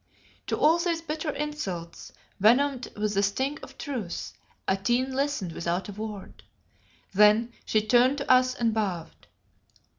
To 0.47 0.57
all 0.57 0.79
these 0.79 0.99
bitter 0.99 1.29
insults, 1.29 2.11
venomed 2.39 2.87
with 2.97 3.13
the 3.13 3.21
sting 3.21 3.59
of 3.61 3.77
truth, 3.77 4.33
Atene 4.67 5.11
listened 5.13 5.51
without 5.51 5.89
a 5.89 5.91
word. 5.91 6.41
Then, 7.13 7.53
she 7.65 7.83
turned 7.85 8.17
to 8.17 8.31
us 8.31 8.55
and 8.55 8.73
bowed. 8.73 9.27